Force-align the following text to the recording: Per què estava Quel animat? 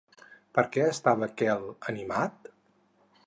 Per 0.57 0.63
què 0.75 0.85
estava 0.93 1.29
Quel 1.41 1.69
animat? 1.93 2.51